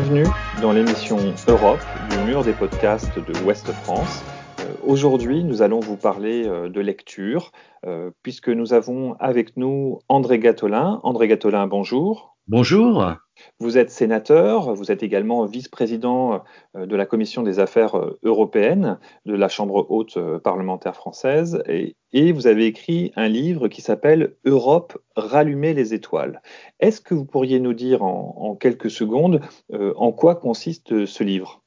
[0.00, 0.26] Bienvenue
[0.62, 4.22] dans l'émission Europe du mur des podcasts de Ouest France.
[4.60, 7.50] Euh, aujourd'hui, nous allons vous parler euh, de lecture,
[7.84, 11.00] euh, puisque nous avons avec nous André Gatolin.
[11.02, 12.37] André Gatolin, bonjour.
[12.50, 13.12] Bonjour.
[13.60, 16.44] Vous êtes sénateur, vous êtes également vice-président
[16.76, 21.62] euh, de la Commission des affaires euh, européennes de la Chambre haute euh, parlementaire française
[21.66, 21.94] et,
[22.32, 26.40] vous avez écrit un livre qui s'appelle Europe, rallumer les étoiles.
[26.80, 31.62] Est-ce que vous pourriez nous dire en, quelques secondes en quoi consiste ce livre?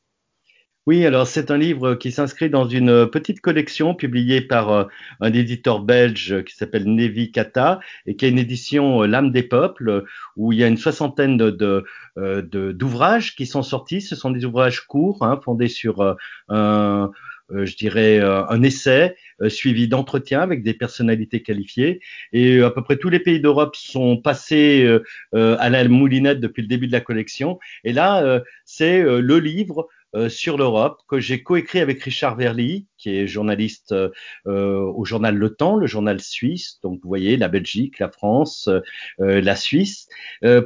[0.88, 4.86] Oui, alors c'est un livre qui s'inscrit dans une petite collection publiée par euh,
[5.20, 9.44] un éditeur belge qui s'appelle Nevi Kata et qui est une édition euh, L'âme des
[9.44, 10.06] peuples
[10.38, 12.42] où il y a une soixantaine euh,
[12.74, 14.02] d'ouvrages qui sont sortis.
[14.02, 16.18] Ce sont des ouvrages courts, hein, fondés sur
[16.50, 17.12] un,
[17.52, 19.16] je dirais, un essai
[19.50, 22.00] suivi d'entretiens avec des personnalités qualifiées.
[22.34, 24.88] Et à peu près tous les pays d'Europe sont passés
[25.34, 27.60] à la moulinette depuis le début de la collection.
[27.84, 33.16] Et là, c'est le livre euh, sur l'Europe que j'ai coécrit avec Richard Verly, qui
[33.16, 34.12] est journaliste euh,
[34.46, 36.80] au journal Le Temps, le journal suisse.
[36.84, 40.08] Donc vous voyez la Belgique, la France, euh, la Suisse,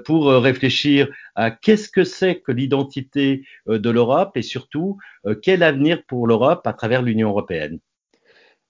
[0.05, 4.97] pour réfléchir à qu'est-ce que c'est que l'identité de l'Europe et surtout
[5.41, 7.80] quel avenir pour l'Europe à travers l'Union européenne.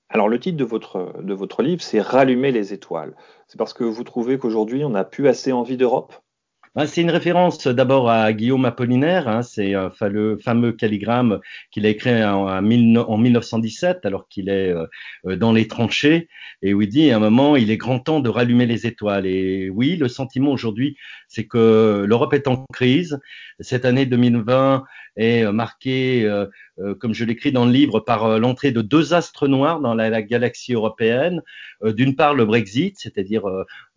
[0.09, 3.15] Alors le titre de votre, de votre livre, c'est Rallumer les étoiles.
[3.47, 6.13] C'est parce que vous trouvez qu'aujourd'hui, on n'a plus assez envie d'Europe?
[6.75, 11.39] Bah, c'est une référence d'abord à Guillaume Apollinaire, hein, c'est un fameux, fameux calligramme
[11.71, 14.85] qu'il a écrit en, 1917 alors qu'il est euh,
[15.25, 16.27] euh, dans les tranchées
[16.61, 19.25] et où il dit à un moment il est grand temps de rallumer les étoiles.
[19.25, 20.97] Et oui, le sentiment aujourd'hui
[21.29, 23.21] c'est que l'Europe est en crise.
[23.61, 24.83] Cette année 2020
[25.15, 26.45] est marquée, euh,
[26.99, 30.73] comme je l'écris dans le livre, par l'entrée de deux astres noirs dans la galaxie
[30.73, 31.41] européenne.
[31.85, 33.44] D'une part le Brexit, c'est-à-dire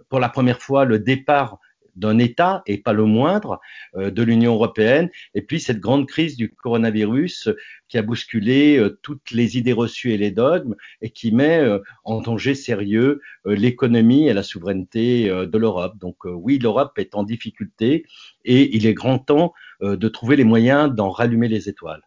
[0.09, 1.59] pour la première fois le départ
[1.99, 3.61] d'un État, et pas le moindre,
[3.97, 7.51] euh, de l'Union européenne, et puis cette grande crise du coronavirus
[7.89, 11.81] qui a bousculé euh, toutes les idées reçues et les dogmes, et qui met euh,
[12.05, 15.99] en danger sérieux l'économie et la souveraineté de l'Europe.
[15.99, 18.05] Donc oui, l'Europe est en difficulté,
[18.45, 22.03] et il est grand temps de trouver les moyens d'en rallumer les étoiles.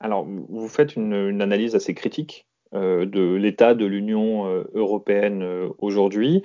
[0.00, 5.68] Alors, vous faites une analyse assez critique euh, de l'état de l'Union euh, européenne euh,
[5.78, 6.42] aujourd'hui.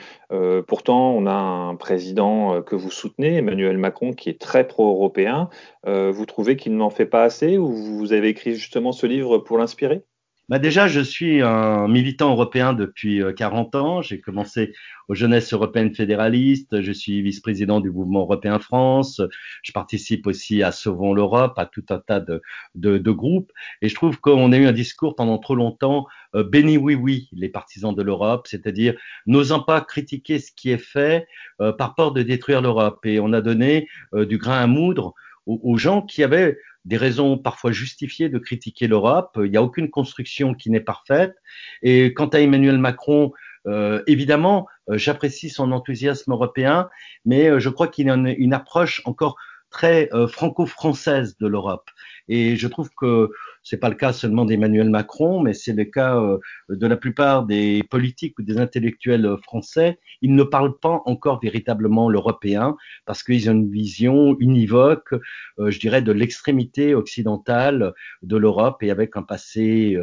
[0.68, 5.50] pourtant, on a un président que vous soutenez, Emmanuel Macron, qui est très pro-européen.
[5.86, 9.58] vous trouvez qu'il n'en fait pas assez ou vous avez écrit justement ce livre pour
[9.58, 10.04] l'inspirer?
[10.52, 14.02] Bah déjà, je suis un militant européen depuis 40 ans.
[14.02, 14.74] J'ai commencé
[15.08, 16.82] aux Jeunesses européennes fédéralistes.
[16.82, 19.22] Je suis vice-président du mouvement européen France.
[19.64, 22.42] Je participe aussi à Sauvons l'Europe, à tout un tas de,
[22.76, 23.54] de, de groupes.
[23.82, 27.30] Et je trouve qu'on a eu un discours pendant trop longtemps euh, béni oui oui
[27.32, 28.96] les partisans de l'Europe, c'est-à-dire
[29.28, 31.28] n'osant pas critiquer ce qui est fait
[31.62, 33.06] euh, par peur de détruire l'Europe.
[33.06, 35.14] Et on a donné euh, du grain à moudre
[35.48, 39.38] aux gens qui avaient des raisons parfois justifiées de critiquer l'Europe.
[39.44, 41.36] Il n'y a aucune construction qui n'est parfaite.
[41.84, 43.32] Et quant à Emmanuel Macron,
[43.68, 46.90] euh, évidemment, euh, j'apprécie son enthousiasme européen,
[47.26, 49.38] mais euh, je crois qu'il a une, approche encore
[49.72, 51.90] très franco-française de l'Europe.
[52.28, 53.32] Et je trouve que
[53.64, 56.40] c'est pas le cas seulement d'Emmanuel Macron, mais c'est le cas euh,
[56.70, 60.00] de la plupart des politiques ou des intellectuels euh, français.
[60.22, 65.14] Ils ne parlent pas encore véritablement l'européen parce qu'ils ont une vision univoque,
[65.60, 67.94] euh, je dirais, de l'extrémité occidentale
[68.24, 69.98] de l'Europe et avec un passé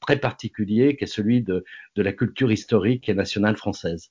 [0.00, 1.64] très particulier qui est celui de,
[1.94, 4.10] de la culture historique et nationale française.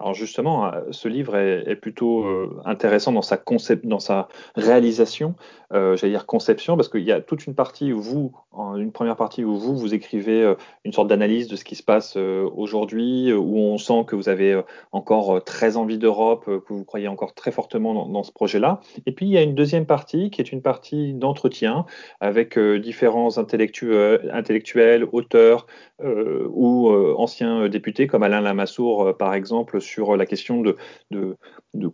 [0.00, 5.36] Alors justement, euh, ce livre est, plutôt euh, intéressant dans sa, concept, dans sa réalisation,
[5.72, 8.32] euh, j'allais dire conception, parce qu'il y a toute une partie où vous,
[8.76, 10.52] une première partie où vous, vous écrivez
[10.84, 14.60] une sorte d'analyse de ce qui se passe aujourd'hui, où on sent que vous avez
[14.92, 18.80] encore très envie d'Europe, que vous croyez encore très fortement dans, ce projet-là.
[19.06, 21.84] Et puis il y a une deuxième partie qui est une partie d'entretien
[22.20, 25.66] avec différents intellectuels, intellectuels auteurs
[26.00, 31.36] ou anciens députés comme Alain Lamassoure, par exemple, sur la question de,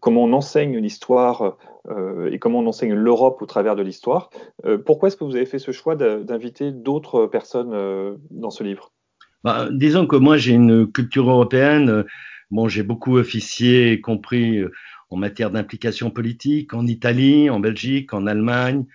[0.01, 1.59] comment on enseigne l'histoire
[1.89, 4.31] euh, et comment on enseigne l'Europe au travers de l'histoire.
[4.65, 8.65] Euh, pourquoi est-ce que vous avez fait ce choix d'inviter d'autres personnes euh, dans ce
[8.65, 8.93] livre?
[9.45, 12.05] Bah, Disons que moi j'ai une culture européenne.
[12.51, 14.63] Bon, j'ai beaucoup officié, y compris
[15.11, 18.87] en matière d'implication politique, en Italie, en Belgique, en Allemagne,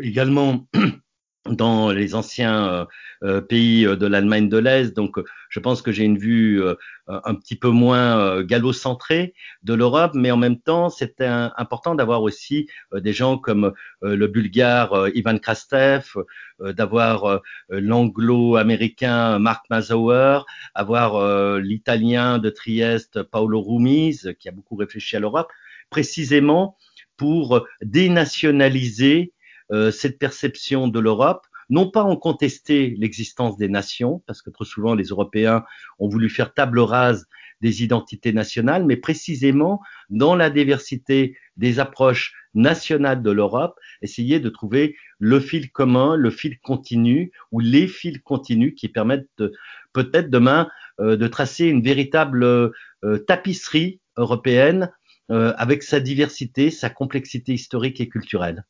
[0.00, 0.66] également
[1.48, 2.84] dans les anciens euh,
[3.22, 4.94] euh, pays euh, de l'Allemagne de l'Est.
[4.94, 6.62] Donc, je pense que j'ai une vue
[7.08, 9.34] un petit peu moins gallo-centrée
[9.64, 15.08] de l'Europe, mais en même temps, c'était important d'avoir aussi des gens comme le Bulgare
[15.14, 16.14] Ivan Krastev,
[16.60, 20.42] d'avoir l'anglo-américain Mark Mazauer,
[20.76, 25.50] avoir l'Italien de Trieste Paolo Rumiz, qui a beaucoup réfléchi à l'Europe,
[25.90, 26.76] précisément
[27.16, 29.32] pour dénationaliser
[29.92, 34.94] cette perception de l'Europe non pas en contester l'existence des nations, parce que trop souvent
[34.94, 35.64] les Européens
[36.00, 37.26] ont voulu faire table rase
[37.60, 44.48] des identités nationales, mais précisément dans la diversité des approches nationales de l'Europe, essayer de
[44.48, 49.28] trouver le fil commun, le fil continu ou les fils continus qui permettent
[49.92, 50.68] peut-être demain
[51.00, 54.90] euh, de tracer une véritable euh, tapisserie européenne
[55.30, 58.64] euh, avec sa diversité, sa complexité historique et culturelle.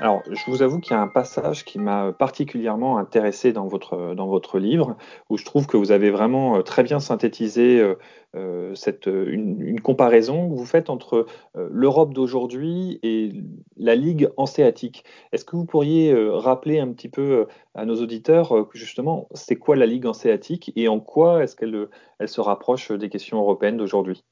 [0.00, 4.14] Alors, je vous avoue qu'il y a un passage qui m'a particulièrement intéressé dans votre,
[4.14, 4.96] dans votre livre,
[5.28, 7.96] où je trouve que vous avez vraiment euh, très bien synthétisé euh,
[8.36, 13.32] euh, cette, une, comparaison que vous faites entre l'Europe d'aujourd'hui et
[13.76, 15.02] la Ligue hanséatique.
[15.32, 19.86] Est-ce que vous pourriez rappeler un petit peu à nos auditeurs justement c'est quoi la
[19.86, 24.24] Ligue hanséatique et en quoi est-ce qu'elle elle se rapproche des questions européennes d'aujourd'hui?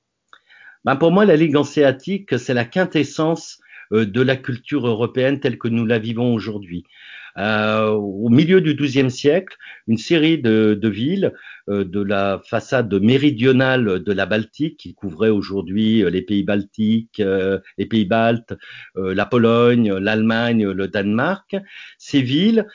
[0.85, 3.61] Ben Pour moi, la Ligue hanséatique, c'est la quintessence
[3.93, 6.85] de la culture européenne telle que nous la vivons aujourd'hui.
[7.39, 9.57] Euh, au milieu du XIIe siècle,
[9.87, 11.35] une série de, villes
[11.69, 17.23] euh, de la façade méridionale de la Baltique, qui couvrait aujourd'hui les pays baltiques,
[17.79, 18.55] les pays baltes,
[18.95, 21.57] la Pologne, l'Allemagne, le Danemark,
[21.99, 22.67] ces villes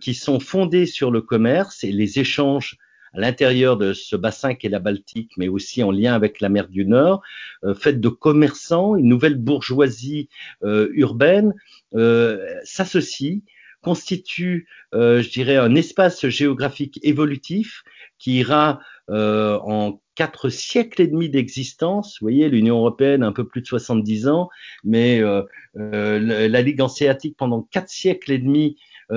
[0.00, 2.76] qui sont fondées sur le commerce et les échanges
[3.12, 6.68] à l'intérieur de ce bassin qu'est la Baltique, mais aussi en lien avec la mer
[6.68, 7.22] du Nord,
[7.64, 10.28] euh, faite de commerçants, une nouvelle bourgeoisie
[10.62, 11.54] euh, urbaine
[11.94, 13.42] euh, s'associe
[13.82, 17.82] constitue, je dirais, un espace géographique évolutif
[18.18, 22.18] qui ira en quatre siècles et demi d'existence.
[22.20, 24.50] Vous voyez, l'Union européenne un peu plus de 70 ans,
[24.84, 25.22] mais
[25.72, 28.76] la Ligue hanséatique pendant quatre siècles et demi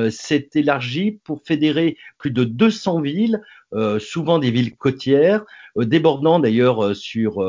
[0.10, 3.42] s'est élargie pour fédérer plus de 200 villes
[3.74, 5.44] euh, souvent des villes côtières,
[5.78, 7.42] euh, débordant d'ailleurs euh, sur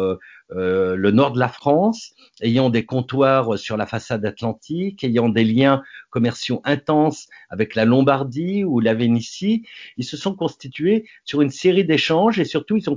[0.51, 5.83] le nord de la France, ayant des comptoirs sur la façade atlantique, ayant des liens
[6.11, 9.67] commerciaux intenses avec la Lombardie ou la Vénétie.
[9.97, 12.97] Ils se sont constitués sur une série d'échanges et surtout ils ont,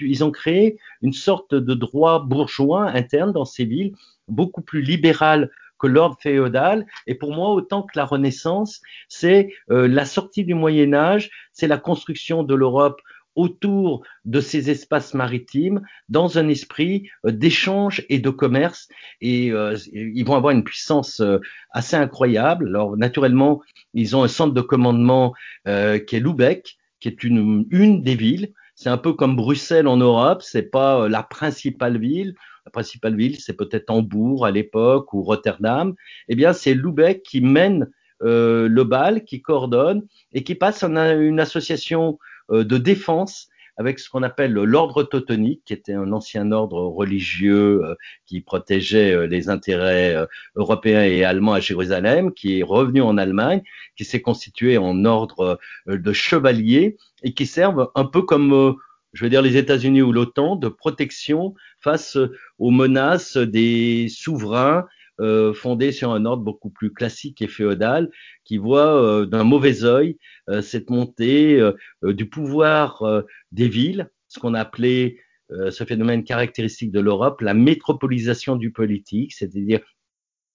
[0.00, 3.94] ils ont créé une sorte de droit bourgeois interne dans ces villes,
[4.28, 6.86] beaucoup plus libéral que l'ordre féodal.
[7.06, 11.66] Et pour moi, autant que la Renaissance, c'est euh, la sortie du Moyen Âge, c'est
[11.66, 13.00] la construction de l'Europe
[13.36, 18.88] autour de ces espaces maritimes dans un esprit euh, d'échange et de commerce
[19.20, 21.22] et euh, ils vont avoir une puissance
[21.70, 22.68] assez incroyable.
[22.68, 23.62] Alors naturellement,
[23.94, 25.32] ils ont un centre de commandement
[25.64, 28.52] qui est Lubeck, qui est une, une des villes.
[28.74, 32.34] C'est un peu comme Bruxelles en Europe, c'est pas la principale ville.
[32.66, 35.94] La principale ville, c'est peut-être Hambourg à l'époque ou Rotterdam.
[36.28, 37.90] Eh bien, c'est Lubeck qui mène
[38.22, 42.18] euh, le bal, qui coordonne et qui passe en une association
[42.50, 43.48] euh, de défense
[43.78, 47.94] avec ce qu'on appelle l'ordre teutonique, qui était un ancien ordre religieux euh,
[48.26, 50.14] qui protégeait les intérêts
[50.54, 53.62] européens et allemands à Jérusalem, qui est revenu en Allemagne,
[53.96, 58.76] qui s'est constitué en ordre de chevaliers et qui servent un peu comme
[59.12, 62.16] je veux dire les États-Unis ou l'OTAN, de protection face
[62.58, 64.86] aux menaces des souverains
[65.20, 68.10] euh, fondés sur un ordre beaucoup plus classique et féodal,
[68.44, 70.16] qui voit euh, d'un mauvais œil
[70.48, 71.60] euh, cette montée
[72.02, 73.04] du pouvoir
[73.52, 75.18] des villes, ce qu'on appelait
[75.50, 79.80] ce phénomène caractéristique de l'Europe, la métropolisation du politique, c'est-à-dire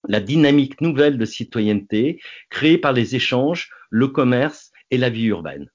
[0.08, 5.70] la dynamique nouvelle de citoyenneté créée par les échanges, le commerce et la vie urbaine.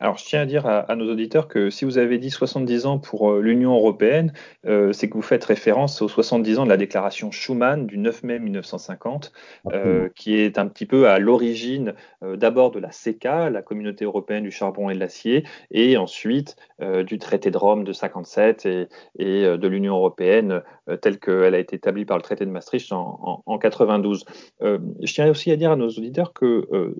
[0.00, 2.98] Alors, je tiens à dire à, nos auditeurs que si vous avez dit 70 ans
[3.00, 4.32] pour euh, l'Union européenne,
[4.64, 8.22] euh, c'est que vous faites référence aux 70 ans de la déclaration Schuman du 9
[8.22, 9.32] mai 1950,
[9.72, 14.44] euh, qui est un petit peu à l'origine d'abord de la CECA, la Communauté européenne
[14.44, 18.88] du charbon et de l'acier, et ensuite du traité de Rome de 57 et,
[19.18, 20.62] et de l'Union européenne
[21.00, 24.24] telle qu'elle a été établie par le traité de Maastricht en, en 92.
[24.60, 26.94] je tiens aussi à dire à nos auditeurs que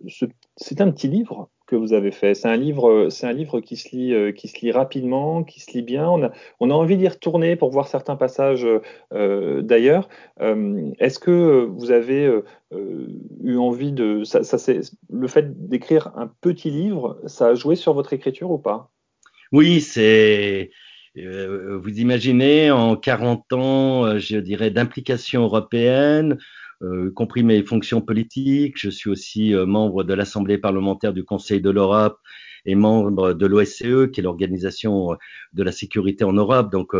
[0.56, 2.34] c'est un petit livre que vous avez fait.
[2.34, 5.60] C'est un livre, c'est un livre qui se lit, euh, qui se lit rapidement, qui
[5.60, 6.08] se lit bien.
[6.08, 8.66] On a, on a envie d'y retourner pour voir certains passages
[9.12, 10.08] euh, d'ailleurs.
[10.40, 12.28] Euh, est-ce que vous avez
[13.44, 14.72] eu envie de, ça, ça
[15.10, 18.90] le fait d'écrire un petit livre, ça a joué sur votre écriture ou pas?
[19.52, 20.70] Oui, c'est.
[21.14, 26.38] Vous imaginez en 40 ans, je dirais, d'implication européenne,
[26.82, 28.78] euh, compris mes fonctions politiques.
[28.78, 32.18] Je suis aussi euh, membre de l'Assemblée parlementaire du Conseil de l'Europe
[32.64, 35.16] et membre de l'OSCE, qui est l'organisation euh,
[35.52, 36.70] de la sécurité en Europe.
[36.70, 36.92] Donc,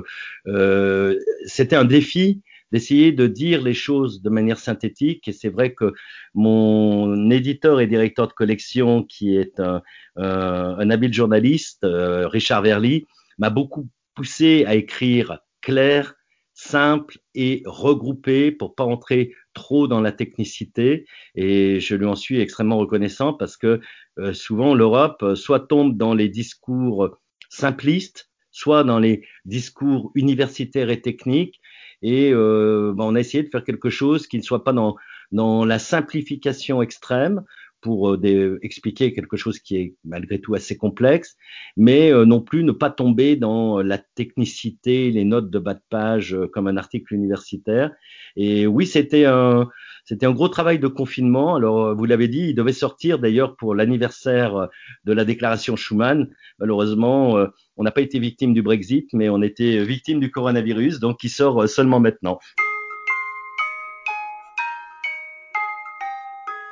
[0.47, 5.27] euh, c'était un défi d'essayer de dire les choses de manière synthétique.
[5.27, 5.95] Et c'est vrai que
[6.35, 9.81] mon éditeur et directeur de collection, qui est un,
[10.17, 13.07] un habile journaliste, Richard Verly,
[13.39, 16.15] m'a beaucoup poussé à écrire clair,
[16.59, 21.07] simple et regroupé pour pas entrer trop dans la technicité.
[21.37, 23.81] Et je lui en suis extrêmement reconnaissant parce que
[24.19, 27.17] euh, souvent l'Europe euh, soit tombe dans les discours
[27.49, 31.61] simplistes, soit dans les discours universitaires et techniques.
[32.03, 34.97] Et euh, ben, on a essayé de faire quelque chose qui ne soit pas dans,
[35.31, 37.45] dans la simplification extrême,
[37.81, 41.37] pour euh, expliquer quelque chose qui est malgré tout assez complexe,
[41.77, 45.83] mais euh, non plus ne pas tomber dans la technicité, les notes de bas de
[45.89, 47.91] page euh, comme un article universitaire.
[48.37, 49.69] Et oui, c'était un,
[50.05, 51.55] c'était un gros travail de confinement.
[51.55, 54.69] Alors, vous l'avez dit, il devait sortir d'ailleurs pour l'anniversaire
[55.05, 56.29] de la déclaration Schuman.
[56.59, 61.23] Malheureusement, on n'a pas été victime du Brexit, mais on était victime du coronavirus, donc
[61.25, 62.39] il sort seulement maintenant.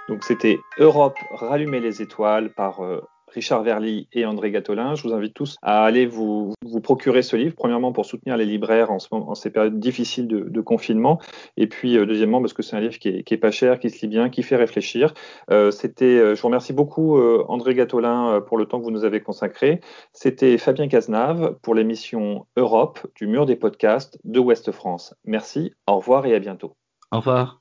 [0.09, 4.95] Donc c'était Europe rallumer les étoiles par euh, Richard Verly et André Gatolin.
[4.95, 8.45] Je vous invite tous à aller vous, vous procurer ce livre, premièrement pour soutenir les
[8.45, 11.21] libraires en, ce moment, en ces périodes difficiles de, de confinement,
[11.57, 13.81] et puis euh, deuxièmement parce que c'est un livre qui est, qui est, pas cher,
[13.81, 15.13] qui se lit bien, qui fait réfléchir.
[15.51, 19.21] Euh, C'était, je vous remercie beaucoup André Gatolin pour le temps que vous nous avez
[19.21, 19.81] consacré.
[20.13, 25.15] C'était Fabien Cazenave pour l'émission Europe du mur des podcasts de Ouest France.
[25.25, 26.75] Merci, au revoir et à bientôt.
[27.11, 27.61] Au revoir.